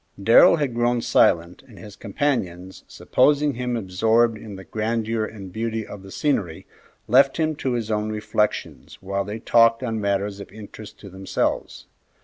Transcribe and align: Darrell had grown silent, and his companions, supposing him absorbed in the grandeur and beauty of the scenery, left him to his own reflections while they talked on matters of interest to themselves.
Darrell 0.19 0.55
had 0.55 0.73
grown 0.73 0.99
silent, 1.03 1.61
and 1.67 1.77
his 1.77 1.95
companions, 1.95 2.83
supposing 2.87 3.53
him 3.53 3.77
absorbed 3.77 4.35
in 4.35 4.55
the 4.55 4.63
grandeur 4.63 5.25
and 5.25 5.53
beauty 5.53 5.85
of 5.85 6.01
the 6.01 6.09
scenery, 6.09 6.65
left 7.07 7.37
him 7.37 7.55
to 7.57 7.73
his 7.73 7.91
own 7.91 8.09
reflections 8.11 8.97
while 9.03 9.23
they 9.23 9.37
talked 9.37 9.83
on 9.83 10.01
matters 10.01 10.39
of 10.39 10.51
interest 10.51 10.99
to 11.01 11.09
themselves. 11.11 11.85